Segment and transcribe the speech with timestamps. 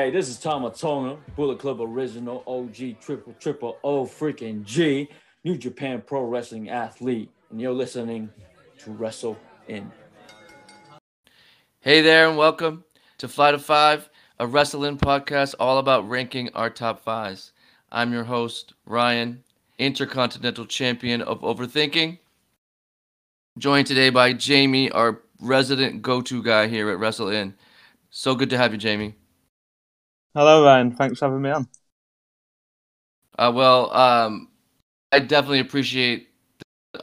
[0.00, 5.08] Hey, this is Tama Tonga, Bullet Club original, OG, triple, triple O, freaking G,
[5.42, 8.30] New Japan Pro Wrestling athlete, and you're listening
[8.78, 9.90] to Wrestle In.
[11.80, 12.84] Hey there, and welcome
[13.18, 14.08] to Fly to Five,
[14.38, 17.50] a Wrestle In podcast all about ranking our top fives.
[17.90, 19.42] I'm your host, Ryan,
[19.78, 22.20] Intercontinental Champion of Overthinking,
[23.58, 27.54] joined today by Jamie, our resident go to guy here at Wrestle In.
[28.10, 29.16] So good to have you, Jamie.
[30.38, 30.92] Hello, Ryan.
[30.94, 31.66] Thanks for having me on.
[33.36, 34.48] Uh, well, um,
[35.12, 36.28] I definitely appreciate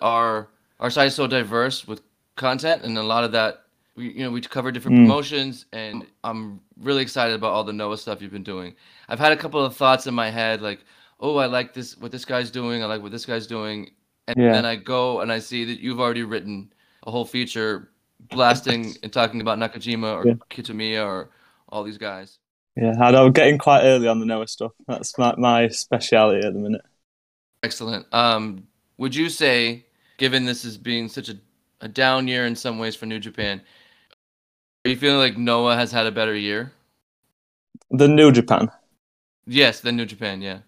[0.02, 2.02] our our site is so diverse with
[2.38, 5.06] content, and a lot of that we you know we cover different Mm.
[5.06, 8.76] promotions, and I'm really excited about all the Noah stuff you've been doing.
[9.10, 10.86] I've had a couple of thoughts in my head, like,
[11.20, 13.92] oh, I like this what this guy's doing, I like what this guy's doing,
[14.28, 14.52] and Yeah.
[14.54, 16.72] then I go and I see that you've already written
[17.06, 17.90] a whole feature
[18.30, 20.36] blasting and talking about Nakajima or Yeah.
[20.50, 21.32] Kitamiya or
[21.70, 22.40] all these guys.
[22.76, 23.30] Yeah, I know.
[23.30, 24.74] Getting quite early on the Noah stuff.
[24.88, 26.82] That's my my speciality at the minute.
[27.64, 28.06] Excellent.
[28.14, 28.68] Um,
[28.98, 29.86] would you say,
[30.18, 31.38] given this is being such a,
[31.82, 33.62] a down year in some ways for New Japan,
[34.86, 36.74] are you feeling like Noah has had a better year?
[37.90, 38.70] The New Japan.
[39.48, 40.60] Yes, than New Japan, yeah.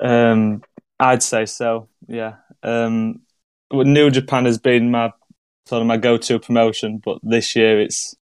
[0.00, 0.62] Um,
[0.98, 1.88] I'd say so.
[2.08, 2.36] Yeah.
[2.62, 3.20] Um,
[3.72, 5.12] New Japan has been my
[5.66, 8.16] sort of my go-to promotion, but this year it's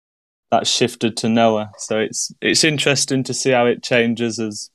[0.52, 1.72] that shifted to Noah.
[1.78, 4.70] So it's it's interesting to see how it changes as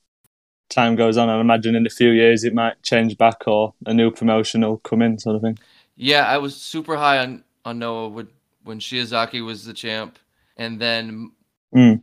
[0.71, 1.29] time goes on.
[1.29, 4.79] I imagine in a few years it might change back, or a new promotion will
[4.79, 5.59] come in, sort of thing.
[5.97, 8.29] Yeah, I was super high on, on Noah when,
[8.65, 10.19] when Shiozaki was the champ,
[10.57, 11.33] and then
[11.75, 12.03] Mm.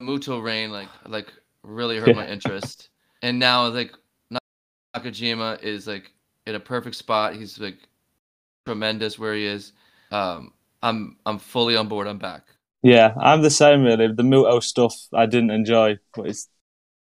[0.00, 2.14] Muto reign like like really hurt Yeah.
[2.14, 2.90] my interest.
[3.22, 3.92] And now like
[4.94, 6.12] Nakajima is like
[6.46, 7.34] in a perfect spot.
[7.34, 7.78] He's like
[8.66, 9.72] tremendous where he is.
[10.10, 12.06] Um, I'm I'm fully on board.
[12.06, 12.44] I'm back.
[12.94, 14.06] Yeah, I'm the same really.
[14.08, 16.48] The Muto stuff I didn't enjoy, but it's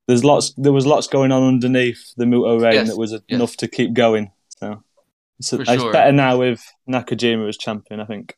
[0.08, 3.22] there's lots there was lots going on underneath the Muto reign Yes, that was yes.
[3.30, 4.32] enough to keep going.
[4.60, 4.84] So
[5.40, 5.92] it's, For it's sure.
[5.94, 8.36] better now with Nakajima as champion, I think.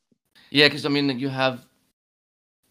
[0.49, 1.65] Yeah, because I mean, you have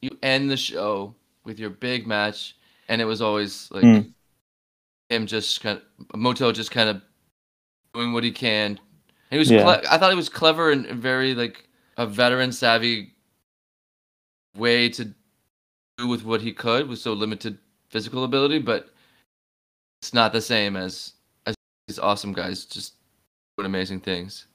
[0.02, 1.14] you end the show
[1.44, 2.54] with your big match,
[2.88, 4.12] and it was always like Mm.
[5.08, 5.84] him just kind of
[6.20, 7.00] Muto just kind of
[7.94, 8.70] doing what he can.
[9.30, 9.62] And he was Yeah.
[9.62, 13.14] cle- I thought he was clever and very like a veteran savvy
[14.58, 15.12] way to
[15.96, 17.58] do with what he could with so limited
[17.90, 18.88] physical ability, but
[20.02, 21.14] it's not the same as
[21.46, 21.54] as
[21.86, 22.94] these awesome guys just
[23.56, 24.46] doing amazing things.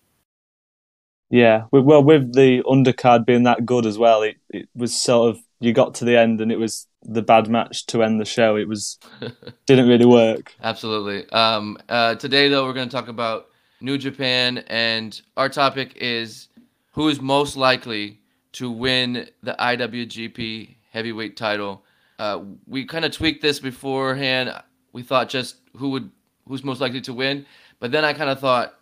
[1.30, 5.42] Yeah, well, with the undercard being that good as well, it, it was sort of
[5.60, 8.56] you got to the end and it was the bad match to end the show.
[8.56, 9.00] It was
[9.66, 10.54] didn't really work.
[10.62, 11.28] Absolutely.
[11.32, 13.48] Um, uh, today, though, we're going to talk about
[13.82, 16.50] New Japan, and our topic is
[16.92, 18.20] who is most likely
[18.54, 21.84] to win the IWGP Heavyweight Title.
[22.20, 24.54] Uh, we kind of tweaked this beforehand.
[24.94, 26.10] We thought just who would
[26.48, 27.46] who's most likely to win,
[27.80, 28.76] but then I kind of thought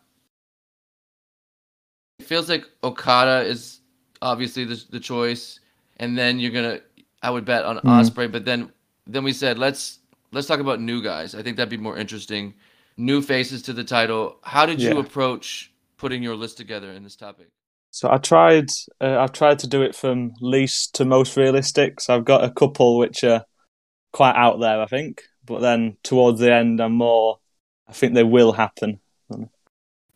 [2.19, 3.79] it feels like Okada is
[4.21, 5.59] obviously the the choice,
[5.97, 6.81] and then you're gonna
[7.23, 7.83] I would bet on Mhm.
[7.83, 8.71] Ospreay, but then
[9.07, 9.99] then we said let's
[10.31, 11.33] let's talk about new guys.
[11.33, 12.53] I think that'd be more interesting.
[12.97, 14.37] New faces to the title.
[14.43, 17.47] How did you approach putting your list together in this topic?
[17.91, 18.69] So I tried.
[19.01, 21.99] Uh, I've tried to do it from least to most realistic.
[21.99, 23.43] So I've got a couple which are
[24.13, 25.23] quite out there, I think.
[25.45, 27.39] But then towards the end, I'm more.
[27.87, 29.01] I think they will happen.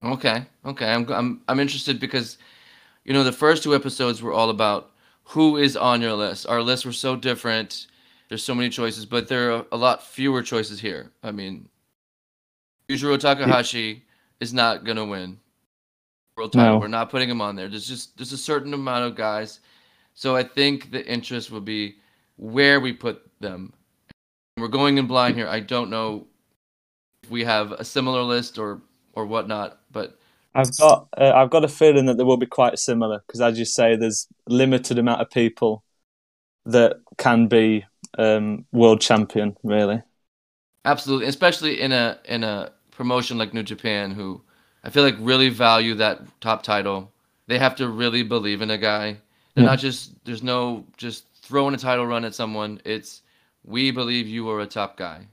[0.01, 0.85] Okay, okay.
[0.93, 2.37] I'm I'm I'm interested because
[3.03, 4.91] you know the first two episodes were all about
[5.23, 6.47] who is on your list.
[6.47, 7.87] Our lists were so different.
[8.29, 11.11] There's so many choices, but there are a lot fewer choices here.
[11.21, 11.67] I mean,
[12.87, 14.05] Yujiro Takahashi
[14.39, 15.39] is not gonna win
[16.35, 16.73] world title.
[16.73, 16.79] No.
[16.79, 17.68] We're not putting him on there.
[17.68, 19.59] There's just there's a certain amount of guys.
[20.13, 21.96] So I think the interest will be
[22.38, 23.73] where we put them.
[24.57, 25.47] We're going in blind here.
[25.47, 26.28] I don't know
[27.23, 28.81] if we have a similar list or
[29.13, 30.18] or whatnot, but
[30.53, 31.07] I've got.
[31.18, 33.96] Uh, I've got a feeling that they will be quite similar because, as you say,
[33.96, 35.84] there's limited amount of people
[36.66, 37.85] that can be
[38.17, 39.58] um, world champion.
[39.64, 40.02] Really.
[40.85, 44.41] Absolutely, especially in a in a promotion like New Japan, who
[44.85, 47.11] I feel like really value that top title.
[47.47, 49.17] They have to really believe in a guy.
[49.55, 49.72] They're Yeah.
[49.72, 52.79] not just there's no just throwing a title run at someone.
[52.85, 53.23] It's
[53.64, 55.28] we believe you are a top guy.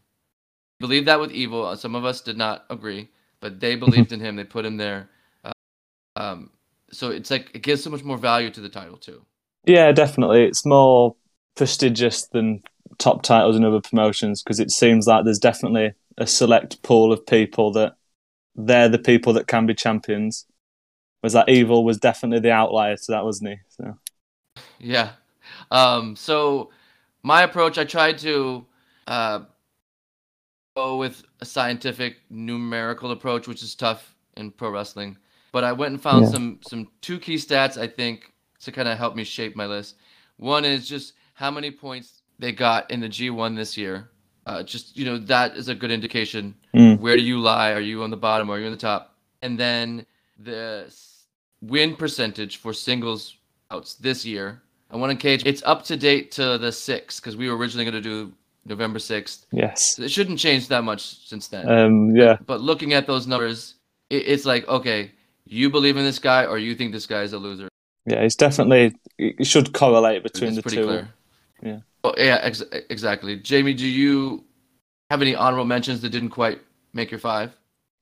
[0.80, 1.66] Believe that with Evil.
[1.66, 3.08] Uh, Some of us did not agree,
[3.40, 4.36] but they believed in him.
[4.36, 5.10] They put him there.
[5.44, 5.52] Uh,
[6.16, 6.50] um,
[6.90, 9.22] so it's like it gives so much more value to the title too.
[9.66, 10.44] Yeah, definitely.
[10.44, 11.14] It's more
[11.56, 12.62] prestigious than
[12.98, 17.24] top titles in other promotions because it seems like there's definitely a select pool of
[17.26, 17.94] people that
[18.56, 20.46] they're the people that can be champions.
[21.22, 23.56] Was that Evil was definitely the outlier to that, wasn't he?
[23.70, 23.98] So
[24.78, 25.12] Yeah.
[25.70, 26.70] Um, so
[27.22, 28.66] my approach, I tried to
[29.08, 29.40] uh,
[30.76, 35.16] go with a scientific numerical approach, which is tough in pro wrestling.
[35.52, 36.28] But I went and found Yeah.
[36.28, 39.96] some some two key stats I think to kind of help me shape my list.
[40.36, 44.10] One is just how many points they got in the G1 this year.
[44.44, 46.54] Uh, just you know that is a good indication.
[46.74, 46.98] Mm.
[46.98, 47.72] Where do you lie?
[47.72, 48.50] Are you on the bottom?
[48.50, 49.14] Or are you on the top?
[49.42, 50.04] And then
[50.38, 50.92] the
[51.60, 53.36] win percentage for singles
[53.70, 54.60] outs this year.
[54.90, 55.42] I want to cage.
[55.46, 58.32] It's up to date to the sixth because we were originally going to do
[58.66, 59.46] November sixth.
[59.52, 59.98] Yes.
[59.98, 61.68] It shouldn't change that much since then.
[61.68, 62.36] Um, yeah.
[62.46, 63.74] but looking at those numbers,
[64.10, 65.12] it, it's like okay,
[65.46, 67.68] you believe in this guy or you think this guy is a loser.
[68.06, 68.20] Yeah.
[68.20, 70.84] It's definitely it should correlate between It's the pretty two.
[70.84, 71.08] clear.
[71.62, 71.78] Yeah.
[72.04, 73.36] Oh, yeah, ex- exactly.
[73.36, 74.44] Jamie, do you
[75.10, 76.60] have any honorable mentions that didn't quite
[76.92, 77.52] make your five?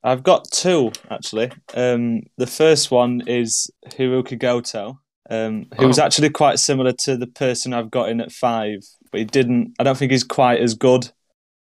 [0.02, 1.50] I've got two actually.
[1.75, 4.99] Um, the first one is Hiroki Goto,
[5.29, 6.05] um, who was Oh.
[6.05, 8.79] actually quite similar to the person I've got in at five,
[9.12, 9.75] but he didn't.
[9.79, 11.11] I don't think he's quite as good,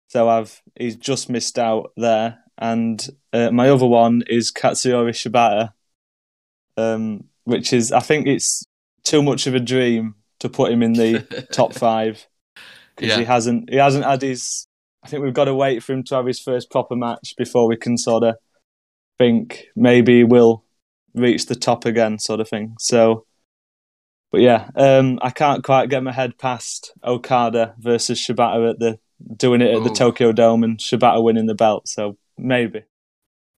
[0.08, 2.38] so I've he's just missed out there.
[2.56, 5.72] And uh, my other one is Katsuyori Shibata,
[6.78, 8.64] um, which is I think it's
[9.02, 12.26] too much of a dream to put him in the top five
[12.94, 13.18] because Yeah.
[13.18, 14.66] he hasn't he hasn't had his.
[15.02, 17.66] I think we've got to wait for him to have his first proper match before
[17.66, 18.36] we can sort of
[19.18, 20.64] think maybe we'll
[21.14, 22.74] reach the top again, sort of thing.
[22.78, 23.26] So,
[24.32, 28.98] but yeah, um, I can't quite get my head past Okada versus Shibata at the
[29.36, 31.86] doing it at the Tokyo Dome and Shibata winning the belt.
[31.88, 32.82] So maybe.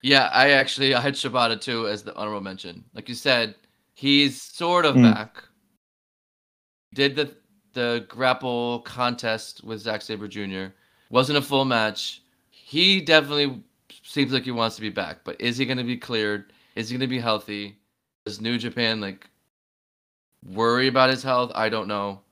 [0.03, 2.85] Yeah, I actually I had Shibata too as the honorable mention.
[2.93, 3.55] Like you said,
[3.95, 5.15] he's sort of Mm.
[5.15, 5.43] back.
[6.97, 7.37] Did the
[7.75, 10.73] the grapple contest with Zack Sabre Jr.
[11.11, 12.23] wasn't a full match.
[12.49, 13.63] He definitely
[14.03, 16.55] seems like he wants to be back, but is he going to be cleared?
[16.75, 17.77] Is he going to be healthy?
[18.25, 19.29] Does New Japan like
[20.43, 21.53] worry about his health?
[21.55, 22.23] I don't know.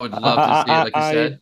[0.00, 1.40] I would love to see it, like you I- said.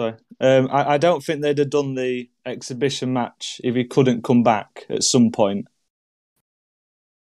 [0.00, 0.14] Sorry.
[0.40, 4.44] Um, I, I don't think they'd have done the exhibition match if he couldn't come
[4.44, 5.66] back at some point.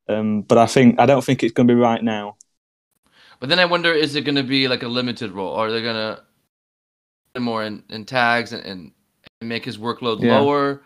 [0.10, 2.36] Um, but I think I don't think it's going to be right now.
[3.40, 5.50] But then I wonder, is it going to be like a limited role?
[5.50, 6.24] Or are they going to
[7.34, 8.92] put more in, in tags and, and
[9.42, 10.40] make his workload Yeah.
[10.40, 10.82] lower?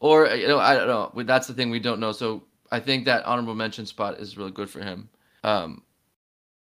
[0.00, 1.22] Or, you know, I don't know.
[1.22, 2.12] That's the thing we don't know.
[2.12, 5.08] So I think that honorable mention spot is really good for him.
[5.44, 5.82] Um,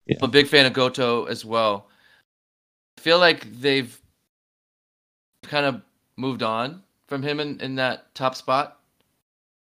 [0.06, 0.18] Yeah.
[0.22, 1.88] I'm a big fan of Goto as well.
[2.98, 4.00] I feel like they've
[5.44, 5.82] kind of
[6.18, 8.80] moved on from him in, in that top spot.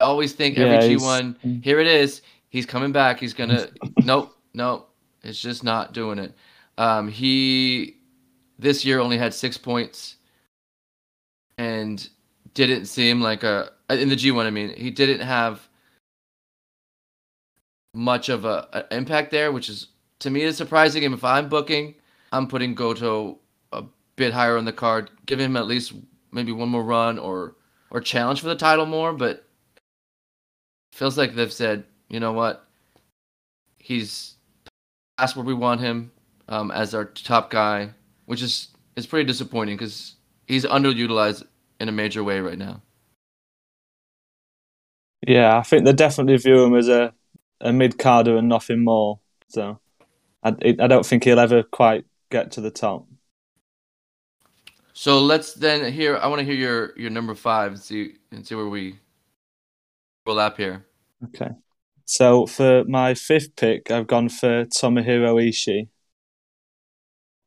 [0.00, 2.23] I always think Yeah, every G1, here it is.
[2.49, 3.20] He's coming back.
[3.20, 3.69] He's gonna.
[4.05, 4.88] nope, nope.
[5.23, 6.35] It's just not doing it.
[6.76, 7.97] Um, he
[8.59, 10.17] this year only had six points,
[11.56, 12.09] and
[12.55, 14.44] didn't seem like a in the G1.
[14.44, 15.69] I mean, he didn't have
[17.94, 19.88] much of a, a impact there, which is
[20.20, 21.05] to me is surprising.
[21.05, 21.94] And if I'm booking,
[22.32, 23.38] I'm putting Goto
[23.73, 23.85] a
[24.17, 25.93] bit higher on the card, give him at least
[26.32, 27.56] maybe one more run or
[27.91, 29.12] or challenge for the title more.
[29.12, 29.44] But
[30.93, 32.67] feels like they've said, you know what,
[33.79, 34.35] he's
[35.19, 36.12] past where we want him
[36.49, 37.91] um, as our top guy,
[38.26, 40.17] which is is pretty disappointing because
[40.47, 41.44] he's underutilized
[41.81, 42.82] in a major way right now.
[45.26, 47.12] Yeah, I think they definitely view him as a,
[47.61, 49.19] a mid carder and nothing more.
[49.49, 49.81] So
[50.43, 53.06] I, I don't think he'll ever quite get to the top.
[54.93, 56.17] So let's then hear.
[56.17, 58.98] I want to hear your your number five and see and see where we
[60.27, 60.87] overlap here.
[61.27, 61.51] Okay.
[62.08, 65.88] So for my fifth pick, I've gone for Tomohiro Ishii.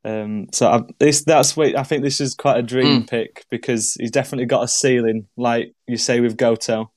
[0.05, 3.95] Um, so I've, this that's what I think this is quite a dream pick because
[3.99, 6.91] he's definitely got a ceiling, like you say with Goto.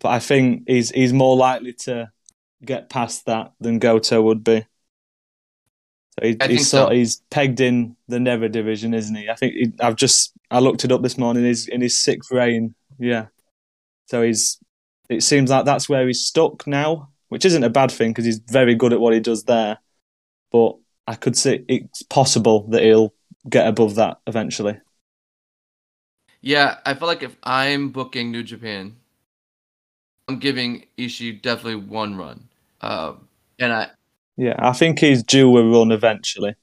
[0.00, 2.10] But I think he's he's more likely to
[2.64, 4.64] get past that than Goto would be.
[6.18, 6.94] So he, I he's sort so.
[6.94, 9.28] he's pegged in the Never division, isn't he?
[9.28, 11.44] I think he, I've just I looked it up this morning.
[11.44, 13.26] He's in his sixth reign, yeah.
[14.06, 14.58] So he's
[15.10, 18.40] it seems like that's where he's stuck now, which isn't a bad thing because he's
[18.40, 19.78] very good at what he does there.
[20.52, 20.76] But
[21.06, 23.14] I could see it's possible that he'll
[23.48, 24.78] get above that eventually.
[26.42, 28.96] Yeah, I feel like if I'm booking New Japan,
[30.28, 32.48] I'm giving Ishii definitely one run.
[32.80, 33.90] Um, and I
[34.36, 36.54] Yeah, I think he's due a run eventually.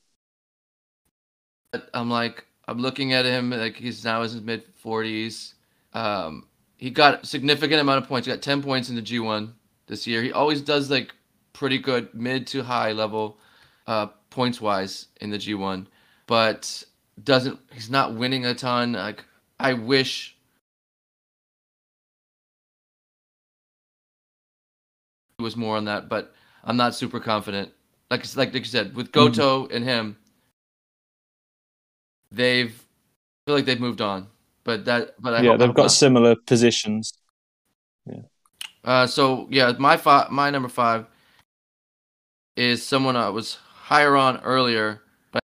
[1.93, 5.53] I'm like I'm looking at him like he's now in his mid 40s.
[5.93, 8.27] Um, he got a significant amount of points.
[8.27, 9.51] He got 10 points in the G1
[9.87, 10.21] this year.
[10.23, 11.13] He always does like
[11.53, 13.37] pretty good mid to high level
[13.87, 15.87] uh, points wise in the G1,
[16.27, 16.83] but
[17.23, 18.93] doesn't he's not winning a ton.
[18.93, 19.25] Like
[19.59, 20.35] I wish
[25.39, 27.71] it was more on that, but I'm not super confident
[28.09, 30.17] like like like you said with Goto and him,
[32.31, 34.27] they've I feel like they've moved on.
[34.67, 35.91] But that but I yeah, they've got not.
[35.91, 37.13] similar positions.
[38.05, 38.23] Yeah.
[38.83, 41.05] Uh, so yeah, my five, my number five
[42.57, 45.41] is someone I was higher on earlier, but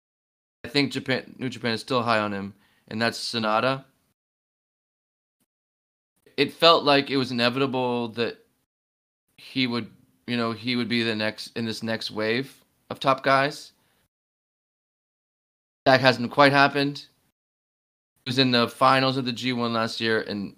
[0.64, 2.54] I think Japan, New Japan is still high on him,
[2.88, 3.84] and that's Sanada.
[6.38, 8.38] It felt like it was inevitable that
[9.36, 9.90] he would,
[10.26, 13.72] you know, he would be the next in this next wave of top guys.
[15.84, 17.04] That hasn't quite happened.
[18.30, 20.54] Was in the finals of the G1 last year, and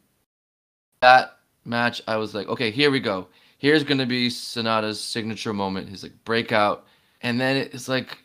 [1.00, 3.29] that match, I was like, okay, here we go.
[3.57, 6.85] Here's gonna be Sanada's signature moment, his like breakout,
[7.23, 8.19] and then it's like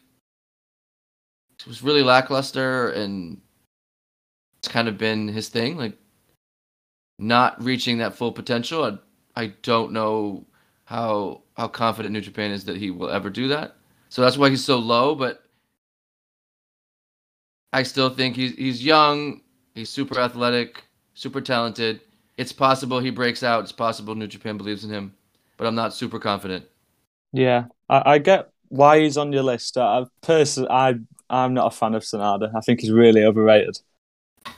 [1.58, 3.40] it was really lackluster, and
[4.60, 5.98] it's kind of been his thing, like
[7.18, 8.84] not reaching that full potential.
[8.84, 10.46] I, I don't know
[10.84, 13.78] how how confident New Japan is that he will ever do that.
[14.10, 15.47] So that's why he's so low, but
[17.74, 19.42] I still think he's he's young,
[19.76, 20.84] he's super athletic,
[21.14, 22.02] super talented.
[22.38, 23.64] It's possible he breaks out.
[23.64, 25.16] It's possible New Japan believes in him,
[25.58, 26.66] but I'm not super confident.
[27.34, 29.78] Yeah, I, I get why he's on your list.
[29.78, 30.96] I personally, I
[31.30, 32.52] I'm not a fan of Sanada.
[32.56, 33.80] I think he's really overrated.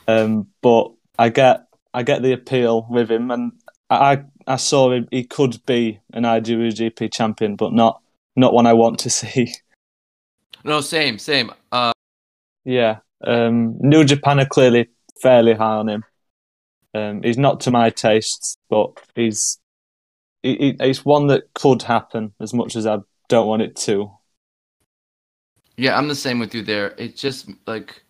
[0.06, 3.52] Um, but I get I get the appeal with him, and
[3.88, 5.08] I I saw him.
[5.10, 8.00] He could be an IWGP champion, but not
[8.36, 9.54] not one I want to see.
[10.64, 11.50] No, same, same.
[11.72, 11.92] Uh,
[12.64, 14.88] Yeah, um, New Japan are clearly
[15.22, 16.04] fairly high on him.
[16.94, 19.58] Um, he's not to my tastes, but he's
[20.42, 22.98] he, he, he's one that could happen as much as I
[23.28, 24.10] don't want it to.
[25.76, 26.94] yeah, I'm the same with you there.
[26.98, 28.02] It's just like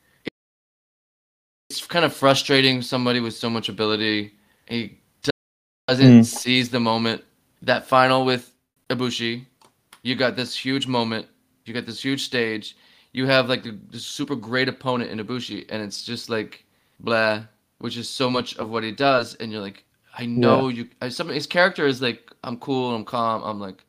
[1.69, 2.83] it's kind of frustrating.
[2.83, 4.33] Somebody with so much ability,
[4.69, 4.99] he
[5.88, 6.25] doesn't Mm.
[6.25, 7.25] seize the moment.
[7.62, 8.52] That final with
[8.88, 9.47] Ibushi,
[10.02, 11.26] you got this huge moment.
[11.64, 12.76] You got this huge stage.
[13.12, 16.64] You have like the, super great opponent in Ibushi, and it's just like
[17.00, 17.44] blah,
[17.78, 19.34] which is so much of what he does.
[19.36, 19.84] And you're like,
[20.16, 20.88] I know you.
[21.02, 23.84] I, some his character is like, I'm cool, I'm calm, I'm like,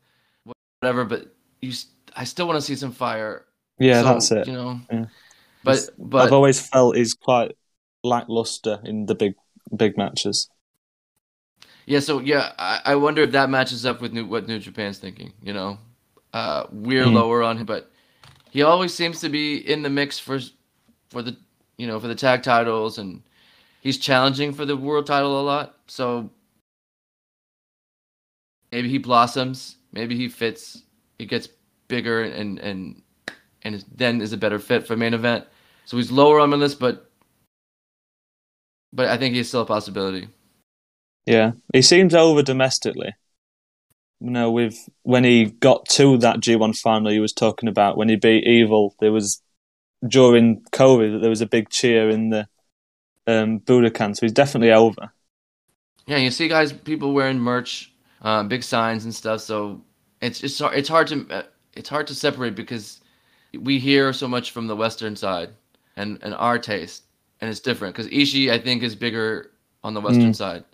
[0.80, 1.04] whatever.
[1.04, 1.72] But you,
[2.16, 3.46] I still want to see some fire.
[3.78, 4.48] Yeah, So, that's it.
[4.48, 5.06] You know, Yeah.
[5.64, 7.52] but but I've always felt he's quite
[8.04, 9.34] lackluster in the big
[9.76, 10.50] big matches.
[11.86, 14.98] Yeah, so yeah, I, I wonder if that matches up with new, what New Japan's
[14.98, 15.32] thinking.
[15.42, 15.78] You know,
[16.32, 17.08] uh, we're Hmm.
[17.08, 17.90] lower on him, but
[18.52, 20.38] he always seems to be in the mix for
[21.08, 21.34] for the
[21.78, 23.22] you know for the tag titles, and
[23.80, 25.78] he's challenging for the world title a lot.
[25.86, 26.28] So
[28.70, 30.82] maybe he blossoms, maybe he fits,
[31.18, 31.48] he gets
[31.88, 33.02] bigger, and and
[33.62, 35.46] and then is a better fit for main event.
[35.86, 37.10] So he's lower on my list, but
[38.92, 40.28] but I think he's still a possibility.
[41.24, 43.14] Yeah, he seems over domestically.
[44.22, 48.08] You know, with when he got to that G1 final he was talking about when
[48.08, 49.42] he beat Evil, there was
[50.06, 52.46] during COVID there was a big cheer in the
[53.26, 55.12] um, Budokan, so he's definitely over.
[56.06, 59.40] Yeah, you see guys, people wearing merch, uh, big signs and stuff.
[59.40, 59.82] So
[60.20, 61.42] it's it's hard, it's hard to uh,
[61.74, 63.00] it's hard to separate because
[63.58, 65.50] we hear so much from the Western side
[65.96, 67.02] and and our taste,
[67.40, 67.94] and it's different.
[67.96, 69.50] Because Ishii, I think, is bigger
[69.82, 70.36] on the Western Mm.
[70.36, 70.64] side.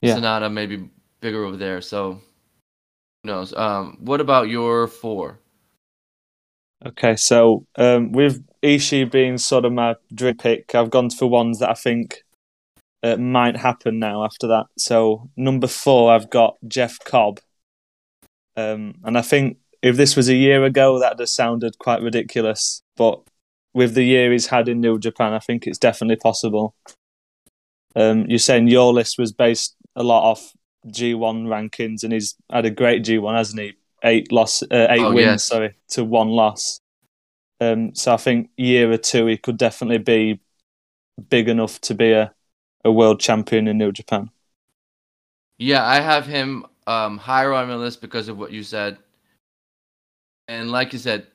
[0.00, 0.16] Yeah.
[0.16, 0.88] Sanada maybe
[1.20, 1.80] bigger over there.
[1.80, 2.20] So
[3.22, 3.52] who knows?
[3.54, 5.38] Um, what about your four?
[6.86, 11.58] Okay, so um, with Ishii being sort of my dream pick, I've gone for ones
[11.58, 12.22] that I think
[13.02, 14.66] uh, might happen now after that.
[14.76, 17.40] So number four, I've got Jeff Cobb,
[18.56, 22.82] um, and I think if this was a year ago, that'd have sounded quite ridiculous.
[22.96, 23.22] But
[23.74, 26.74] with the year he's had in New Japan, I think it's definitely possible.
[27.96, 30.54] Um, you're saying your list was based a lot off
[30.90, 33.74] G1 rankings, and he's had a great G1, hasn't he?
[34.04, 35.44] Eight loss, uh, eight Oh, wins, yes.
[35.44, 36.80] sorry, to one loss.
[37.60, 40.40] Um, so I think year or two he could definitely be
[41.30, 42.34] big enough to be a,
[42.84, 44.30] a world champion in New Japan.
[45.58, 48.98] Yeah, I have him um, higher on my list because of what you said.
[50.48, 51.26] And like you said,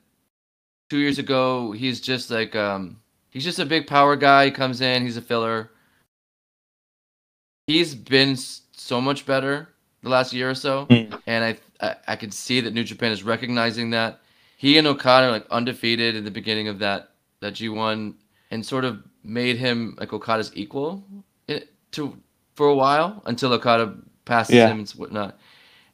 [0.90, 4.46] two years ago, he's just like um, he's just a big power guy.
[4.46, 5.70] He comes in, he's a filler.
[7.66, 9.68] He's been so much better
[10.02, 11.18] the last year or so, Mm.
[11.26, 14.20] and I, I I can see that New Japan is recognizing that.
[14.58, 18.14] He and Okada are like undefeated in the beginning of that that G1,
[18.50, 21.02] and sort of made him like Okada's equal
[21.48, 22.14] in, to
[22.54, 23.94] for a while until Okada
[24.26, 24.68] passes Yeah.
[24.68, 25.38] him and whatnot.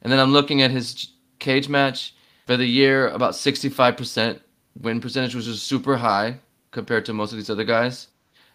[0.01, 1.07] And then I'm looking at his
[1.39, 2.11] Cagematch
[2.47, 4.39] for the year, about 65%
[4.81, 6.37] win percentage, which is super high
[6.71, 8.07] compared to most of these other guys.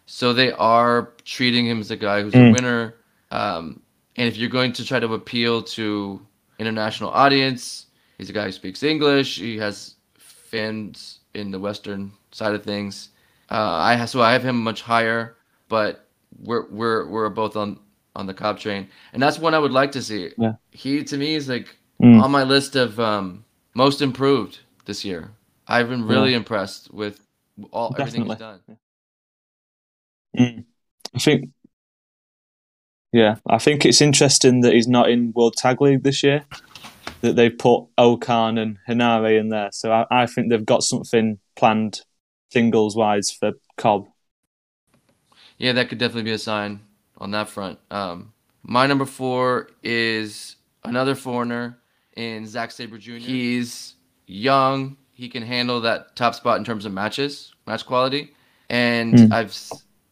[0.05, 2.53] So they are treating him as a guy who's a Mm.
[2.53, 2.93] winner.
[3.31, 3.81] Um,
[4.19, 6.19] And if you're going to try to appeal to
[6.59, 7.85] international audience,
[8.17, 9.37] he's a guy who speaks English.
[9.37, 13.09] He has fans in the Western side of things.
[13.51, 15.35] Uh, I so I have him much higher,
[15.69, 16.07] but
[16.39, 17.79] we're we're we're both on
[18.15, 20.31] on the Cobb train, and that's one I would like to see.
[20.37, 20.53] Yeah.
[20.71, 22.21] He to me is like Mm.
[22.23, 23.43] on my list of um,
[23.73, 25.31] most improved this year.
[25.67, 26.37] I've been really Yeah.
[26.37, 27.19] impressed with
[27.71, 28.59] all everything he's done.
[28.59, 28.77] Definitely.
[30.37, 30.65] Mm.
[31.15, 31.49] I think,
[33.11, 36.45] yeah, I think it's interesting that he's not in World Tag League this year.
[37.21, 41.39] That they put O-Khan and Henare in there, so I, I think they've got something
[41.55, 42.01] planned
[42.51, 44.07] singles wise for Cobb.
[45.57, 46.81] Yeah, that could definitely be a sign
[47.17, 47.79] on that front.
[47.89, 51.79] Um, my number four is another foreigner
[52.15, 53.13] in Zack Sabre Jr.
[53.13, 53.95] He's
[54.27, 54.97] young.
[55.13, 58.33] He can handle that top spot in terms of matches, match quality.
[58.69, 59.31] And Mm.
[59.31, 59.57] I've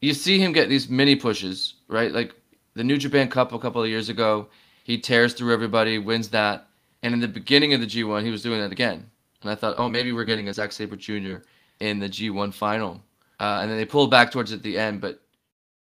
[0.01, 2.11] you see him get these mini pushes, right?
[2.11, 2.33] Like
[2.75, 4.47] the New Japan Cup a couple of years ago,
[4.83, 6.67] he tears through everybody, wins that.
[7.01, 9.09] And in the beginning of the G1, he was doing that again.
[9.41, 11.37] And I thought, oh, maybe we're getting a Zack Sabre Jr.
[11.79, 13.01] in the G1 final.
[13.39, 15.21] Uh, and then they pulled back towards at the end, but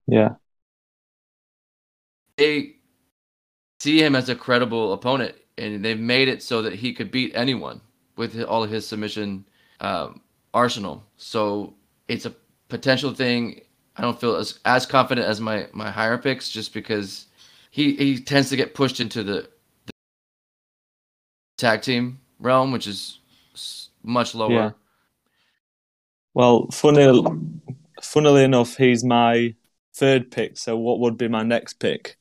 [0.06, 0.34] Yeah,
[2.36, 2.76] they
[3.78, 7.32] see him as a credible opponent, and they've made it so that he could beat
[7.34, 7.80] anyone
[8.16, 9.44] with all of his submission
[9.80, 10.20] um,
[10.52, 11.04] arsenal.
[11.16, 11.74] So
[12.08, 12.34] it's a
[12.68, 13.60] potential thing.
[13.96, 17.26] I don't feel as as confident as my my higher picks, just because
[17.70, 19.48] he he tends to get pushed into the,
[19.86, 19.92] the
[21.58, 23.18] tag team realm, which is
[24.02, 24.52] much lower.
[24.52, 24.70] Yeah.
[26.34, 27.22] Well, funny,
[28.02, 29.54] funnily enough, he's my
[29.94, 30.58] third pick.
[30.58, 32.18] So what would be my next pick?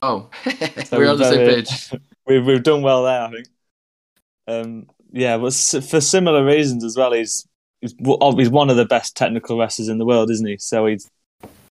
[0.00, 0.30] Oh,
[0.84, 1.90] So we're on the same page.
[2.26, 3.48] We've we've done well there, I think.
[4.46, 7.12] Um, yeah, but for similar reasons as well.
[7.12, 7.48] He's
[7.82, 10.56] he's oh, he's one of the best technical wrestlers in the world, isn't he?
[10.56, 11.10] So he's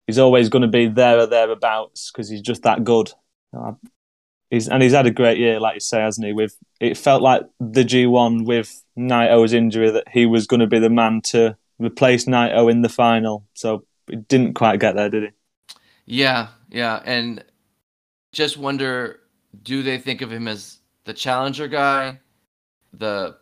[0.06, 3.12] he's always going to be there or thereabouts because he's just that good.
[3.58, 3.74] Uh,
[4.52, 6.34] he's and he's had a great year, like you say, hasn't he?
[6.34, 10.68] With it felt like the G one with Naito's injury that he was going to
[10.68, 13.46] be the man to replace Naito in the final.
[13.56, 15.30] So he didn't quite get there, did he?
[16.06, 17.44] Yeah, yeah, and
[18.34, 19.22] just wonder,
[19.64, 22.20] do they think of him as the challenger guy,
[22.94, 23.38] the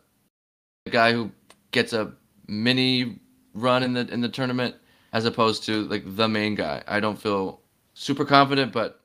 [0.90, 1.32] guy who
[1.72, 2.12] gets a
[2.50, 3.20] mini
[3.54, 4.76] run in the in the tournament,
[5.14, 6.82] as opposed to like the main guy?
[6.88, 7.62] I don't feel
[7.94, 9.00] super confident, but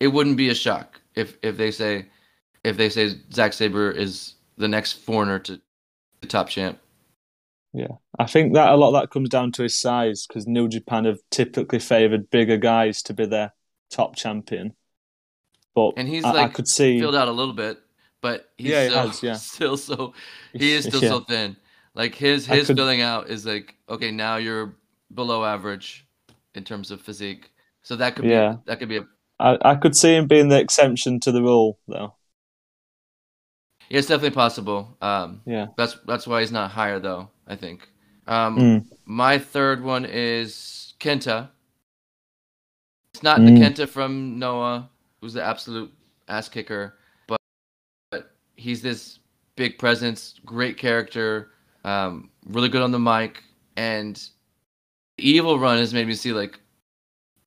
[0.00, 2.08] it wouldn't be a shock if if they say
[2.64, 5.60] if they say Zack Sabre is the next foreigner to
[6.22, 6.78] the top champ.
[7.74, 10.68] Yeah, I think that a lot of that comes down to his size because New
[10.68, 13.54] Japan have typically favoured bigger guys to be their
[13.90, 14.74] top champion.
[15.74, 17.78] But And he's I, I like could see, filled out a little bit,
[18.20, 19.34] but he's Yeah, he still, has, yeah.
[19.36, 20.14] still so
[20.52, 21.08] he is still Yeah.
[21.08, 21.56] so thin.
[21.94, 24.74] Like his his could- filling out is like okay, now you're
[25.14, 26.06] below average
[26.54, 27.50] in terms of physique.
[27.82, 28.52] So that could Yeah.
[28.52, 29.06] be that could be a
[29.40, 32.14] I, I could see him being the exception to the rule, though.
[33.88, 34.96] yeah, it's definitely possible.
[35.02, 35.66] Um, Yeah.
[35.76, 37.28] that's that's why he's not higher though.
[37.46, 37.88] I think.
[38.26, 38.86] Um, Mm.
[39.04, 41.48] my third one is Kenta.
[43.14, 43.46] It's not Mm.
[43.46, 44.88] the Kenta from Noah,
[45.20, 45.92] who's the absolute
[46.28, 47.38] ass kicker, but,
[48.10, 49.18] but he's this
[49.56, 51.50] big presence, great character,
[51.84, 53.42] um, really good on the mic,
[53.76, 54.16] and
[55.16, 56.60] the Evil Run has made me see like,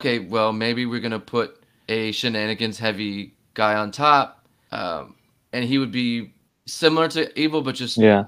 [0.00, 5.16] okay, well maybe we're gonna put a shenanigans heavy guy on top, um,
[5.52, 6.34] and he would be
[6.66, 8.26] similar to Evil, but just Yeah.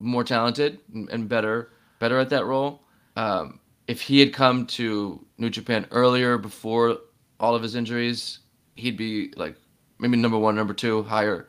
[0.00, 0.80] more talented
[1.10, 2.82] and better better at that role.
[3.16, 6.98] Um, if he had come to New Japan earlier before
[7.38, 8.40] all of his injuries,
[8.74, 9.56] he'd be like
[9.98, 11.48] maybe number one, number two, higher.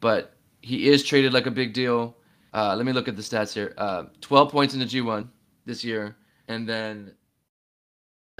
[0.00, 2.16] But he is traded like a big deal.
[2.52, 3.74] Uh, let me look at the stats here.
[3.78, 5.28] Uh, 12 points in the G1
[5.66, 6.16] this year,
[6.48, 7.12] and then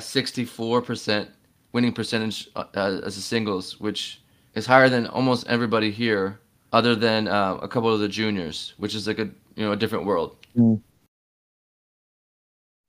[0.00, 1.28] 64%
[1.72, 4.20] winning percentage uh, uh, as a singles, which
[4.54, 6.40] is higher than almost everybody here,
[6.72, 9.76] other than uh, a couple of the juniors, which is like a you know a
[9.76, 10.36] different world.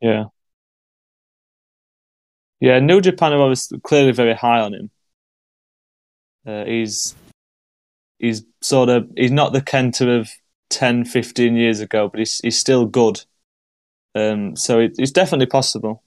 [0.02, 0.26] Yeah.
[2.60, 4.92] Yeah, New Japan are clearly very high on him.
[6.46, 7.16] Uh, he's
[8.20, 10.30] he's sort of he's not the Kenta of
[10.72, 13.24] 10, 15 years ago, but he's he's still good.
[14.16, 16.04] Um, so it, it's definitely possible.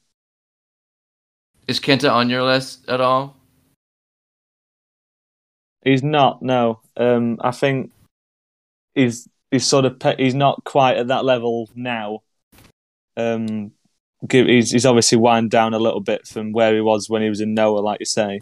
[1.66, 3.37] Is Kenta on your list at all?
[5.83, 6.42] He's not.
[6.42, 7.90] No, um, I think
[8.94, 12.22] he's he's sort of pe- he's not quite at that level now.
[13.16, 13.72] Um,
[14.31, 17.40] he's he's obviously wind down a little bit from where he was when he was
[17.40, 18.40] in Noah, like you say.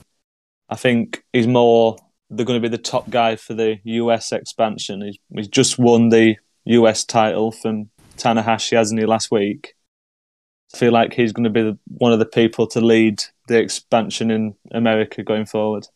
[0.69, 1.97] I think he's more.
[2.33, 5.03] They're going to be the top guy for the US expansion.
[5.03, 9.75] He's he's just won the US title from Tanahashi, hasn't he, last week?
[10.75, 13.59] I feel like he's going to be the, one of the people to lead the
[13.59, 15.87] expansion in America going forward.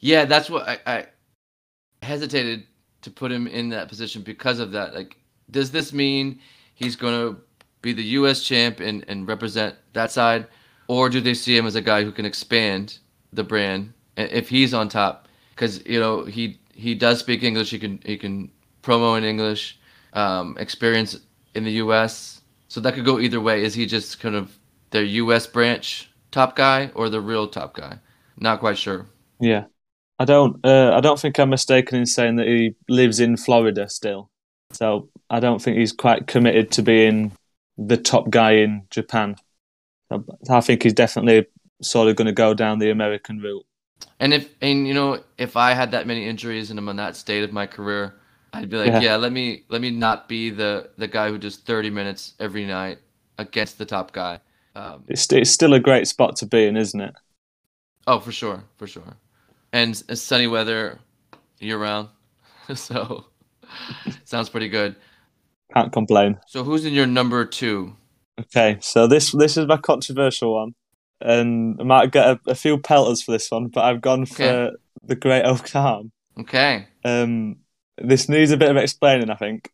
[0.00, 1.06] Yeah, that's what I, I
[2.02, 2.66] hesitated
[3.02, 4.94] to put him in that position because of that.
[4.94, 5.16] Like,
[5.50, 6.40] does this mean
[6.74, 7.40] he's going to
[7.80, 8.42] be the U.S.
[8.42, 10.46] champ and, and represent that side,
[10.88, 12.98] or do they see him as a guy who can expand
[13.32, 15.28] the brand if he's on top?
[15.50, 17.70] Because you know he he does speak English.
[17.70, 18.50] He can he can
[18.82, 19.78] promo in English,
[20.12, 21.18] um, experience
[21.54, 22.42] in the U.S.
[22.68, 23.62] So that could go either way.
[23.62, 24.58] Is he just kind of
[24.90, 25.46] their U.S.
[25.46, 27.98] branch top guy or the real top guy?
[28.38, 29.06] Not quite sure.
[29.40, 29.64] Yeah,
[30.18, 30.64] I don't.
[30.64, 34.30] Uh, I don't think I'm mistaken in saying that he lives in Florida still.
[34.72, 37.32] So I don't think he's quite committed to being
[37.76, 39.36] the top guy in Japan.
[40.50, 41.46] I think he's definitely
[41.82, 43.64] sort of going to go down the American route.
[44.20, 47.16] And if and you know if I had that many injuries and I'm in that
[47.16, 48.14] state of my career,
[48.52, 49.00] I'd be like, yeah.
[49.00, 52.66] yeah, let me let me not be the the guy who does 30 minutes every
[52.66, 52.98] night
[53.38, 54.40] against the top guy.
[54.74, 57.14] Um, it's it's still a great spot to be in, isn't it?
[58.06, 59.16] Oh, for sure, for sure.
[59.72, 60.98] And it's sunny weather
[61.60, 62.08] year round,
[62.74, 63.26] so
[64.24, 64.96] sounds pretty good.
[65.74, 66.38] Can't complain.
[66.46, 67.94] So who's in your number two?
[68.40, 70.74] Okay, so this this is my controversial one,
[71.20, 74.44] and I might get a, a few pelters for this one, but I've gone for
[74.44, 74.76] okay.
[75.04, 76.12] the Great O-Khan.
[76.38, 76.86] Okay.
[77.04, 77.56] Um,
[77.96, 79.70] this needs a bit of explaining, I think.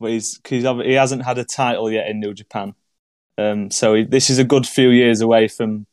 [0.00, 2.74] But he's cause he hasn't had a title yet in New Japan,
[3.36, 5.86] um, so he, this is a good few years away from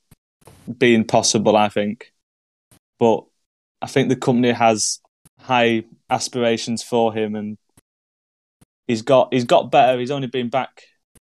[0.78, 2.12] being possible, I think.
[3.00, 3.24] But
[3.82, 5.00] I think the company has
[5.40, 7.58] high aspirations for him, and
[8.88, 10.00] he's got he's got better.
[10.00, 10.84] He's only been back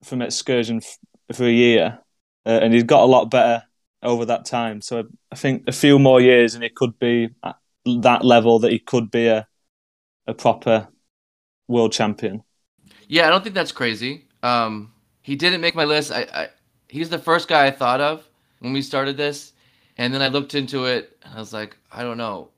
[0.03, 0.99] from excursion f-
[1.37, 2.01] for a year,
[2.47, 3.65] uh, and he's got a lot better
[4.03, 4.81] over that time.
[4.81, 8.73] So I think a few more years, and he could be at that level that
[8.73, 9.47] he could be a
[10.27, 10.89] a proper
[11.69, 12.43] world champion.
[13.09, 14.27] Yeah, I don't think that's crazy.
[14.43, 16.13] Um, he didn't make my list.
[16.13, 16.49] I, I
[16.89, 18.27] he's the first guy I thought of
[18.61, 19.53] when we started this,
[19.99, 21.19] and then I looked into it.
[21.25, 22.51] and I was like, I don't know.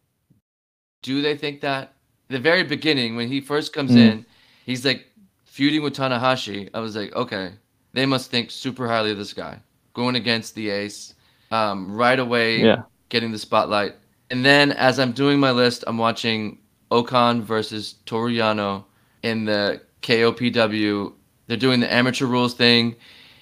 [1.02, 1.94] Do they think that?
[2.28, 3.98] The very beginning, when he first comes mm.
[3.98, 4.26] in,
[4.64, 5.06] he's like
[5.52, 7.52] feuding with Tanahashi, I was like, okay,
[7.92, 9.60] they must think super highly of this guy.
[9.94, 11.14] Going against the ace,
[11.50, 12.82] um, right away, yeah.
[13.08, 13.94] getting the spotlight.
[14.30, 16.58] And then as I'm doing my list, I'm watching
[16.90, 18.84] O-Khan versus Toru Yano
[19.22, 21.12] in the KOPW.
[21.46, 22.96] They're doing the amateur rules thing.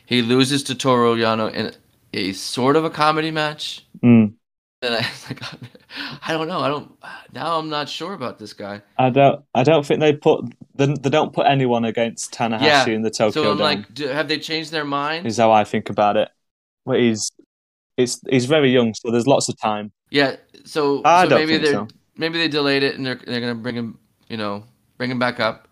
[0.06, 1.72] He loses to Toru Yano in
[2.12, 3.86] a sort of a comedy match.
[4.02, 4.34] Mm.
[4.82, 5.42] And I like,
[6.26, 6.60] I don't know.
[6.60, 6.92] I don't.
[7.32, 8.82] Now I'm not sure about this guy.
[8.98, 9.44] I don't.
[9.54, 10.44] I don't think they put.
[10.74, 12.86] They, they don't put anyone against Tanahashi yeah.
[12.86, 15.26] in the Tokyo So I'm like, do, have they changed their mind?
[15.26, 16.30] Is how I think about it.
[16.86, 17.30] But he's,
[17.96, 19.92] it's he's very young, so there's lots of time.
[20.10, 20.36] Yeah.
[20.64, 21.88] So, I so don't maybe they so.
[22.16, 23.98] maybe they delayed it and they're they're gonna bring him.
[24.28, 24.64] You know,
[24.96, 25.66] bring him back up.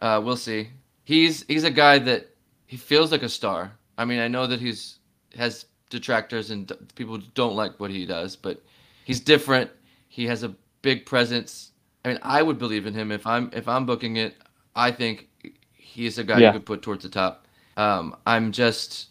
[0.00, 0.68] Uh, we'll see.
[1.04, 2.34] He's he's a guy that
[2.66, 3.72] he feels like a star.
[3.96, 4.98] I mean, I know that he's
[5.36, 8.62] has detractors and people don't like what he does, but
[9.04, 9.70] he's different.
[10.08, 11.72] He has a big presence.
[12.04, 14.34] I mean, I would believe in him if I'm if I'm booking it.
[14.76, 15.28] I think
[15.72, 16.48] he's a guy yeah.
[16.48, 17.46] you could put towards the top.
[17.76, 19.06] Um, I'm just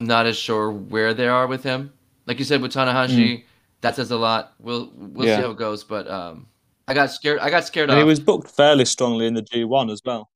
[0.00, 1.92] not as sure where they are with him.
[2.26, 3.44] Like you said with Tanahashi, mm.
[3.80, 4.54] that says a lot.
[4.58, 5.36] We'll we'll yeah.
[5.36, 6.46] see how it goes, but um,
[6.88, 7.38] I got scared.
[7.40, 7.90] I got scared.
[7.90, 8.02] And off.
[8.02, 10.30] he was booked fairly strongly in the G1 as well.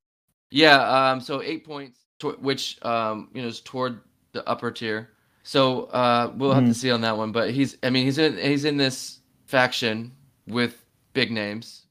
[0.50, 1.10] Yeah.
[1.10, 1.20] Um.
[1.20, 2.00] So eight points,
[2.40, 4.00] which um, you know, is toward
[4.32, 5.10] the upper tier.
[5.42, 6.68] So uh, we'll have mm.
[6.68, 7.32] to see on that one.
[7.32, 10.12] But he's, I mean, he's in he's in this faction
[10.46, 11.86] with big names.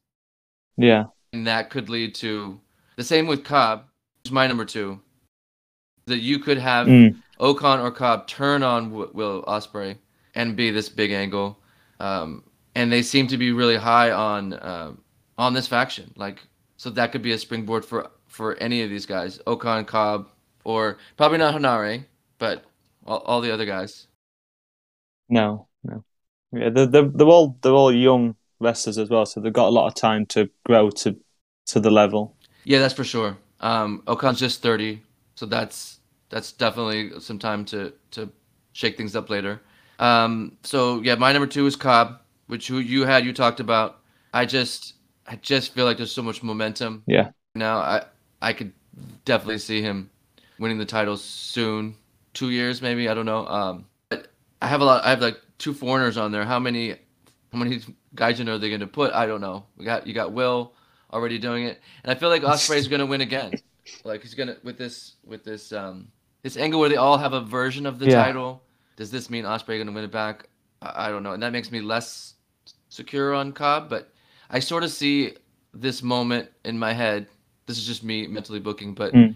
[0.78, 2.60] Yeah, and that could lead to
[2.96, 3.86] the same with Cobb.
[4.24, 5.00] Who's my number two.
[6.06, 7.16] That you could have mm.
[7.40, 9.98] O-Khan or Cobb turn on Will Ospreay
[10.36, 11.60] and be this big angle,
[12.00, 12.44] um,
[12.76, 14.94] and they seem to be really high on uh,
[15.38, 16.14] on this faction.
[16.16, 16.40] Like,
[16.78, 20.30] so that could be a springboard for for any of these guys, O-Khan, Cobb,
[20.64, 22.06] or probably not Henare,
[22.38, 22.64] but
[23.06, 24.08] all, all the other guys.
[25.30, 26.04] No, no.
[26.52, 29.72] Yeah, they're, they're, they're all they're all young wrestlers as well, so they've got a
[29.72, 31.16] lot of time to grow to
[31.68, 32.36] to the level.
[32.64, 33.38] Yeah, that's for sure.
[33.62, 35.02] Um, O-Khan's just thirty,
[35.36, 35.99] so that's
[36.30, 38.30] that's definitely some time to to
[38.74, 39.62] shake things up later.
[40.00, 44.00] Um, so yeah, my number two is Cobb, which who you had you talked about.
[44.34, 44.94] I just
[45.28, 47.04] I just feel like there's so much momentum.
[47.08, 47.32] Yeah.
[47.56, 48.04] Now I
[48.42, 48.74] I could
[49.26, 50.10] definitely see him
[50.60, 51.96] winning the title soon
[52.34, 53.10] two years maybe.
[53.10, 53.46] I don't know.
[53.48, 54.28] Um, but
[54.62, 55.04] I have a lot.
[55.04, 56.46] I have like two foreigners on there.
[56.46, 56.96] How many?
[57.52, 57.82] How many
[58.14, 59.12] guys you know they're going to put?
[59.12, 59.66] I don't know.
[59.76, 60.74] We got you got Will
[61.12, 63.54] already doing it, and I feel like Ospreay's going to win again.
[64.04, 66.10] Like he's gonna with this with this um
[66.42, 68.24] this angle where they all have a version of the yeah.
[68.24, 68.64] title.
[68.96, 70.48] Does this mean Ospreay going to win it back?
[70.82, 72.36] I, I don't know, and that makes me less
[72.90, 73.90] secure on Cobb.
[73.90, 74.12] But
[74.50, 75.36] I sort of see
[75.74, 77.28] this moment in my head.
[77.66, 79.14] This is just me mentally booking, but.
[79.14, 79.36] Mm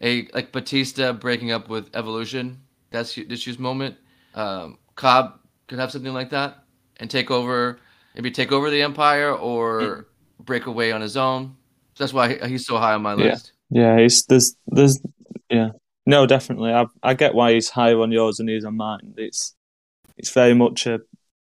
[0.00, 2.60] a like Batista breaking up with Evolution.
[2.90, 3.96] That's this year's moment.
[4.34, 6.64] Um, Cobb could have something like that,
[6.98, 7.78] and take over,
[8.14, 10.06] maybe take over the empire or
[10.40, 11.56] break away on his own.
[11.94, 13.52] So that's why he's so high on my list.
[13.70, 15.00] Yeah, yeah he's there's there's
[15.50, 15.70] yeah.
[16.08, 16.72] No, definitely.
[16.72, 19.12] I I get why he's higher on yours than he is on mine.
[19.18, 19.54] It's
[20.16, 21.00] it's very much a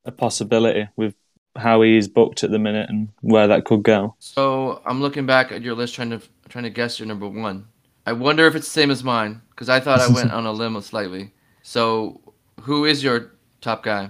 [0.04, 1.16] a possibility with
[1.56, 4.16] how he is booked at the minute and where that could go.
[4.20, 7.70] So I'm looking back at your list, trying to trying to guess your number one.
[8.06, 10.52] I wonder if it's the same as mine because I thought I went on a
[10.52, 11.32] limb slightly.
[11.64, 12.20] So
[12.64, 14.10] who is your top guy?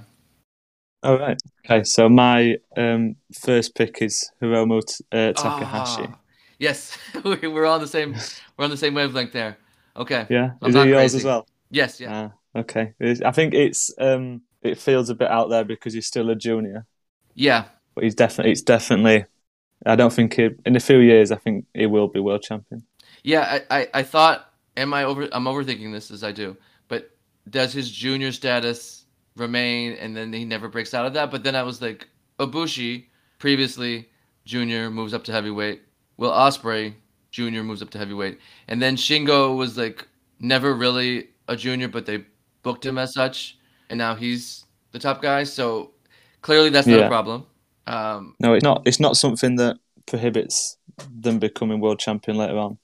[1.04, 1.38] All right.
[1.64, 4.82] Okay, so my um, first pick is Hiromu
[5.12, 6.08] uh, Takahashi.
[6.08, 6.18] Ah,
[6.58, 8.16] yes, we're on the same
[8.58, 9.60] we're on the same wavelength there.
[10.00, 10.26] Okay.
[10.30, 11.18] Yeah, I'm is it yours crazy.
[11.18, 11.48] as well?
[11.70, 12.00] Yes.
[12.00, 12.32] Yeah.
[12.56, 12.94] Ah, okay.
[13.00, 16.36] It's- I think it's um, it feels a bit out there because he's still a
[16.36, 16.86] junior,
[17.36, 17.66] Yeah.
[17.96, 19.26] but he's definitely it's definitely.
[19.86, 21.32] I don't think he, in a few years.
[21.32, 22.84] I think he will be world champion.
[23.24, 23.60] Yeah.
[23.70, 24.46] I, I, I thought.
[24.78, 25.28] Am I over?
[25.34, 26.56] I'm overthinking this as I do.
[26.88, 27.12] But
[27.50, 31.30] does his junior status remain, and then he never breaks out of that?
[31.32, 32.08] But then I was like,
[32.40, 33.06] Ibushi,
[33.38, 34.08] previously
[34.46, 35.82] junior, moves up to heavyweight.
[36.18, 36.94] Will Ospreay,
[37.32, 40.08] junior, moves up to heavyweight, and then Shingo was like
[40.40, 42.26] never really a junior, but they
[42.64, 43.58] booked him as such,
[43.90, 45.44] and now he's the top guy.
[45.44, 45.92] So
[46.42, 47.46] clearly, that's not a problem.
[47.88, 48.82] Um, No, it's not.
[48.86, 50.78] It's not something that prohibits
[51.10, 52.78] them becoming world champion later on.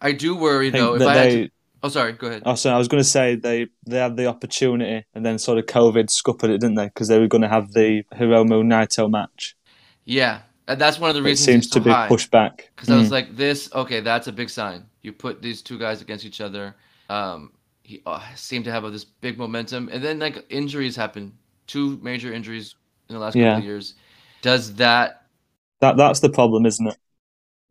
[0.00, 0.94] I do worry I though.
[0.94, 1.42] If I had they.
[1.46, 1.50] to,
[1.82, 2.12] oh, sorry.
[2.12, 2.42] Go ahead.
[2.46, 5.58] Oh, sorry, I was going to say they they had the opportunity, and then sort
[5.58, 6.86] of COVID scuppered it, didn't they?
[6.86, 9.56] Because they were going to have the Hiromu Naito match.
[10.04, 12.08] Yeah, and that's one of the reasons It seems so to be high.
[12.08, 12.70] pushed back.
[12.74, 13.12] Because I was Mm.
[13.12, 14.86] like, this, okay, that's a big sign.
[15.02, 16.74] You put these two guys against each other.
[17.08, 17.52] Um,
[17.82, 21.32] he uh, seemed to have this big momentum, and then like injuries happen.
[21.66, 22.74] Two major injuries
[23.08, 23.50] in the last Yeah.
[23.50, 23.94] couple of years.
[24.42, 25.26] Does that?
[25.80, 26.96] that that's the problem, isn't it?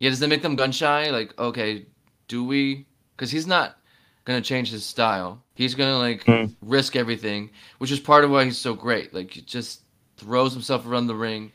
[0.00, 1.10] Yeah, does that make them gun shy?
[1.10, 1.86] Like, okay,
[2.28, 2.86] do we?
[3.16, 3.78] Because he's not
[4.24, 5.42] gonna change his style.
[5.54, 6.54] He's gonna like Mm.
[6.62, 9.14] risk everything, which is part of why he's so great.
[9.14, 9.82] Like, he just
[10.16, 11.52] throws himself around the ring.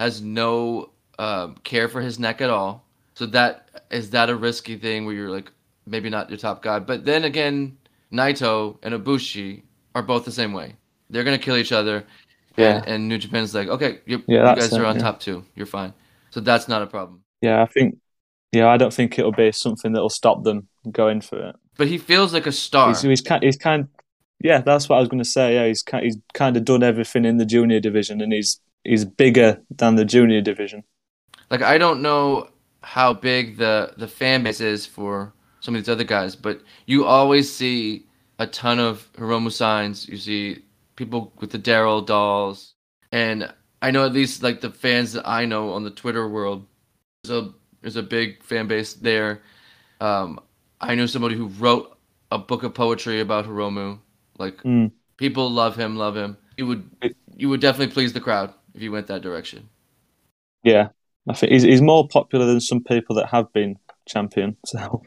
[0.00, 2.86] Has no um, care for his neck at all.
[3.14, 5.52] So that is that a risky thing where you're like
[5.84, 7.76] maybe not your top guy, but then again,
[8.10, 9.60] Naito and Ibushi
[9.94, 10.76] are both the same way.
[11.10, 12.04] They're gonna kill each other.
[12.56, 12.76] Yeah.
[12.78, 15.02] And, and New Japan's like, okay, you, Yeah, you guys are it, on yeah.
[15.02, 15.44] top two.
[15.54, 15.92] You're fine.
[16.30, 17.22] So that's not a problem.
[17.42, 17.98] Yeah, I think.
[18.52, 21.56] Yeah, I don't think it'll be something that'll stop them going for it.
[21.76, 22.88] But he feels like a star.
[22.88, 23.42] He's, he's kind.
[23.42, 23.88] He's kind.
[24.42, 25.54] Yeah, that's what I was going to say.
[25.54, 26.04] Yeah, he's kind.
[26.04, 30.04] He's kind of done everything in the junior division, and he's he's bigger than the
[30.04, 30.84] junior division.
[31.50, 32.48] Like I don't know
[32.82, 37.04] how big the the fan base is for some of these other guys, but you
[37.04, 38.06] always see
[38.38, 40.08] a ton of Hiromu signs.
[40.08, 40.64] You see
[40.96, 42.74] people with the Daryl dolls,
[43.12, 46.66] and I know at least like the fans that I know on the Twitter world,
[47.24, 49.42] there's a there's a big fan base there.
[50.00, 50.40] Um,
[50.80, 51.98] I knew somebody who wrote
[52.30, 53.98] a book of poetry about Hiromu.
[54.38, 54.92] Like Mm.
[55.16, 56.36] people love him, love him.
[56.56, 56.90] You would
[57.36, 59.68] you would definitely please the crowd if you went that direction.
[60.64, 60.88] Yeah,
[61.28, 64.56] I think he's he's more popular than some people that have been champion.
[64.66, 65.02] So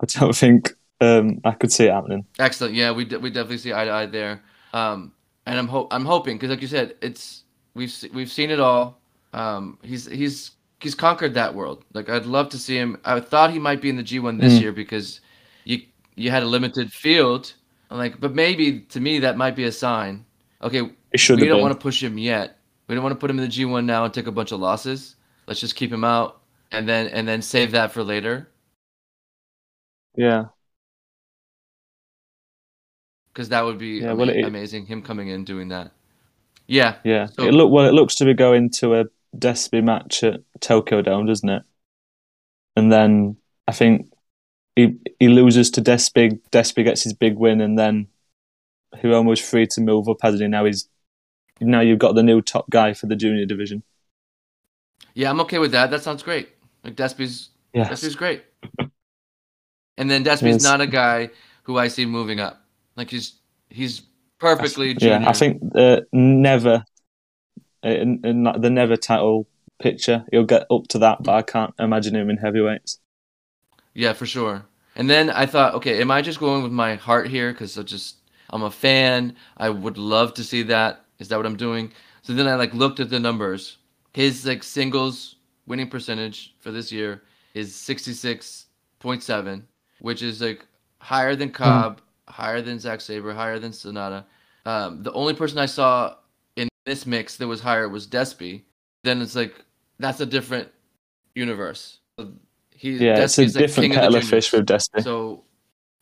[0.00, 2.24] I don't think um, I could see it happening.
[2.38, 2.74] Excellent.
[2.74, 4.42] Yeah, we de- we definitely see eye to eye there.
[4.72, 5.12] Um,
[5.46, 7.42] and I'm hope I'm hoping because like you said, it's
[7.74, 9.00] we've se- we've seen it all.
[9.32, 11.84] Um, he's he's he's conquered that world.
[11.94, 12.98] Like I'd love to see him.
[13.04, 14.60] I thought he might be in the G1 this Mm.
[14.62, 15.20] year because
[15.64, 15.80] you
[16.14, 17.52] you had a limited field.
[17.90, 20.24] I'm like, but maybe to me that might be a sign.
[20.62, 21.62] Okay, It should we don't been.
[21.66, 22.58] want to push him yet.
[22.88, 24.60] We don't want to put him in the G1 now and take a bunch of
[24.60, 25.16] losses.
[25.46, 26.40] Let's just keep him out
[26.72, 28.48] and then and then save that for later
[30.16, 30.46] Yeah,
[33.32, 34.86] because that would be Yeah, well, it- amazing.
[34.86, 35.92] Him coming in doing that.
[36.66, 37.26] Yeah, yeah.
[37.26, 37.86] So- it look well.
[37.86, 39.04] It looks to be going to a
[39.36, 41.62] Despy match at Tokyo Dome, doesn't it?
[42.76, 43.36] And then
[43.68, 44.10] I think
[44.74, 46.40] he he loses to Despy.
[46.50, 48.08] Despy gets his big win, and then
[48.94, 50.48] Hiromu's free to move up, hasn't he?
[50.48, 50.88] Now he's
[51.60, 53.82] now you've got the new top guy for the junior division.
[55.14, 55.90] Yeah, I'm okay with that.
[55.90, 56.50] That sounds great.
[56.84, 57.90] Like Despy's Yes.
[57.90, 58.44] Despy's great.
[59.98, 60.62] And then Despy's Yes.
[60.62, 61.30] not a guy
[61.62, 62.62] who I see moving up.
[62.96, 63.34] Like he's
[63.70, 64.02] he's
[64.38, 65.20] perfectly junior.
[65.20, 66.84] Yeah, I think uh, never
[67.82, 69.46] in, in like the never title
[69.78, 72.98] picture he'll get up to that, but I can't imagine him in heavyweights.
[73.94, 74.66] Yeah, for sure.
[74.94, 77.82] And then I thought, okay, am I just going with my heart here because I
[77.82, 78.16] just
[78.50, 79.36] I'm a fan.
[79.56, 81.05] I would love to see that.
[81.18, 81.92] Is that what I'm doing?
[82.22, 83.78] So then I like looked at the numbers.
[84.12, 87.22] His like singles winning percentage for this year
[87.54, 89.62] is 66.7,
[90.00, 90.66] which is like
[90.98, 94.24] higher than Cobb, higher than Zack Sabre, higher than Sanada.
[94.64, 96.16] Um, the only person I saw
[96.56, 98.62] in this mix that was higher was Despy.
[99.04, 99.54] Then it's like
[99.98, 100.68] that's a different
[101.34, 102.00] universe.
[102.70, 105.02] He, Yeah, it's a like, different king of of fish with Despy.
[105.02, 105.44] So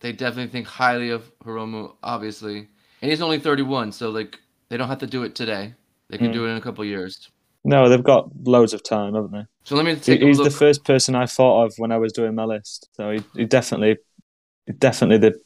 [0.00, 2.68] they definitely think highly of Hiromu, obviously.
[3.02, 4.38] And he's only 31, so like
[4.74, 5.72] they don't have to do it today.
[6.08, 6.32] They can Mm.
[6.32, 7.30] do it in a couple years.
[7.64, 9.46] No, they've got loads of time, haven't they?
[9.62, 11.96] So let me He- take a He's the first person I thought of when I
[11.96, 12.88] was doing my list.
[12.96, 13.98] So he, he definitely,
[14.76, 15.40] definitely the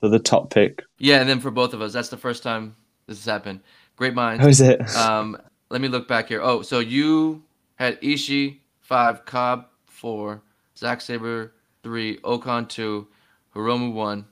[0.00, 0.82] the, the top pick.
[0.98, 2.74] yeah, and then for both of us, that's the first time
[3.06, 3.60] this has happened.
[3.94, 4.42] Great minds.
[4.42, 4.80] How is it?
[4.96, 5.38] Um,
[5.70, 6.42] let me look back here.
[6.42, 7.44] Oh, so you
[7.76, 10.42] had Ishii five, Cobb four,
[10.76, 11.52] Zack Sabre
[11.84, 13.06] three, O-Khan two,
[13.54, 14.26] Hiromu one.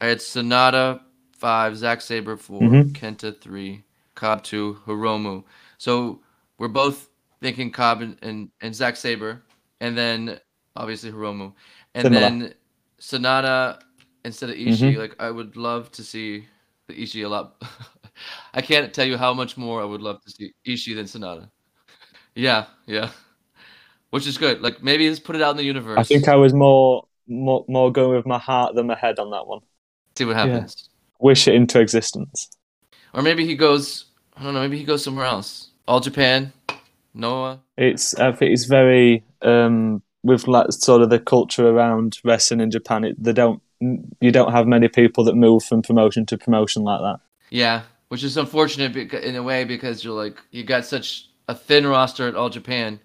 [0.00, 1.00] I had Sanada
[1.42, 2.92] five, Zack Sabre 4 Mhm.
[2.92, 3.82] Kenta three,
[4.14, 5.42] Cobb two, Hiromu.
[5.76, 6.20] So
[6.58, 7.08] we're both
[7.40, 9.42] thinking Cobb and, and, and Zack Sabre,
[9.80, 10.38] and then
[10.76, 11.52] obviously Hiromu,
[11.96, 12.20] and Similar.
[12.20, 12.54] then
[13.00, 13.80] Sanada
[14.24, 14.94] instead of Ishii.
[14.94, 14.98] Mhm.
[14.98, 16.46] Like I would love to see
[16.86, 17.60] the Ishii a lot.
[18.54, 21.50] I can't tell you how much more I would love to see Ishii than Sanada.
[22.36, 23.10] yeah, yeah.
[24.10, 24.62] Which is good.
[24.62, 25.98] Like maybe just put it out in the universe.
[25.98, 29.30] I think I was more, more, more going with my heart than my head on
[29.32, 29.60] that one.
[30.14, 30.88] see what happens.
[31.22, 32.50] Wish it into existence.
[33.14, 34.06] Or maybe he goes.
[34.36, 34.60] I don't know.
[34.60, 35.68] Maybe he goes somewhere else.
[35.86, 36.52] All Japan,
[37.14, 37.60] Noah.
[37.76, 42.70] It's I think it's very um, with like sort of the culture around wrestling in
[42.70, 43.04] Japan.
[43.04, 43.62] It, they don't
[44.20, 47.20] you don't have many people that move from promotion to promotion like that.
[47.50, 51.54] Yeah, which is unfortunate beca- in a way because you're like you got such a
[51.54, 52.98] thin roster at All Japan.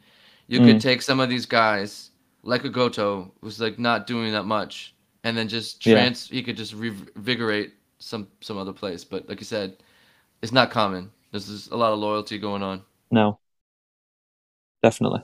[0.48, 0.82] You could Mm.
[0.82, 2.12] take some of these guys
[2.44, 5.96] like a Goto who's like not doing that much, and then just Yeah.
[5.96, 6.30] trans.
[6.30, 9.04] He could just revigorate some some other place.
[9.04, 9.78] But like you said,
[10.42, 11.12] it's not common.
[11.32, 12.84] There's a lot of loyalty going on.
[13.12, 13.40] No,
[14.82, 15.22] definitely.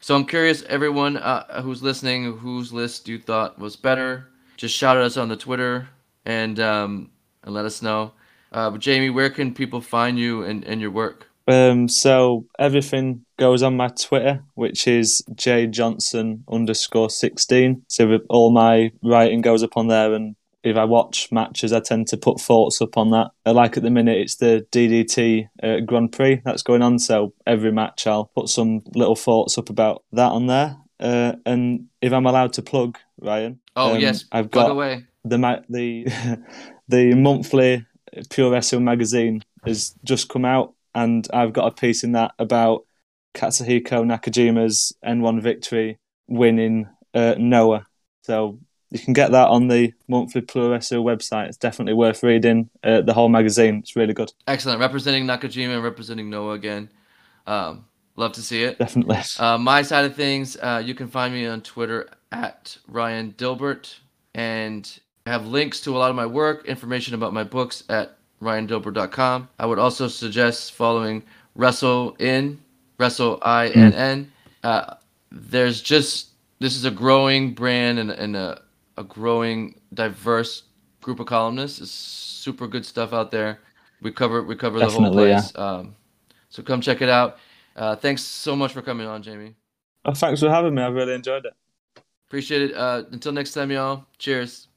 [0.00, 4.28] So I'm curious, everyone uh, who's listening, whose list you thought was better.
[4.56, 5.88] Just shout at us on the Twitter
[6.24, 7.10] and um,
[7.42, 8.12] and let us know.
[8.52, 11.28] Uh, but Jamie, where can people find you and, and your work?
[11.48, 17.84] Um, so everything goes on my Twitter, which is J Johnson underscore sixteen.
[17.88, 22.08] So all my writing goes up on there, and if I watch matches, I tend
[22.08, 23.30] to put thoughts up on that.
[23.46, 26.98] Uh, Like at the minute, it's the DDT uh, Grand Prix that's going on.
[26.98, 30.76] So every match, I'll put some little thoughts up about that on there.
[31.00, 35.04] Uh, and if I'm allowed to plug, Ryan, Oh um, yes, I've got away.
[35.24, 36.06] the ma- the
[36.88, 42.32] the monthly Puroresu magazine has just come out, and I've got a piece in that
[42.40, 42.84] about
[43.34, 47.86] Katsuhiko Nakajima's N1 victory winning uh, Noah.
[48.22, 48.58] So
[48.90, 51.48] you can get that on the monthly Pure website.
[51.48, 52.70] It's definitely worth reading.
[52.82, 54.32] Uh, the whole magazine, it's really good.
[54.46, 56.90] Excellent, representing Nakajima and representing Noah again.
[57.46, 57.84] Um,
[58.16, 58.78] love to see it.
[58.78, 59.18] Definitely.
[59.38, 63.98] Uh, my side of things, uh, you can find me on Twitter at Ryan Dilbert,
[64.34, 68.16] and I have links to a lot of my work, information about my books at
[68.42, 69.48] ryandilbert.com.
[69.58, 71.22] I would also suggest following
[71.54, 72.60] Wrestle In,
[72.98, 74.32] Wrestle I N N.
[74.62, 74.94] Uh,
[75.30, 76.28] There's just
[76.60, 78.62] this is a growing brand and, and a,
[78.98, 80.64] a growing diverse
[81.00, 81.80] group of columnists.
[81.80, 83.60] It's super good stuff out there.
[84.02, 85.40] We cover we cover the whole Definitely, yeah.
[85.40, 85.56] place.
[85.56, 85.96] Um,
[86.50, 87.38] so come check it out.
[87.76, 89.56] Uh, thanks so much for coming on, Jamie.
[90.04, 90.82] Oh, thanks for having me.
[90.82, 91.54] I've really enjoyed it.
[92.28, 92.74] Appreciate it.
[92.76, 94.06] Uh, until next time, y'all.
[94.18, 94.67] Cheers.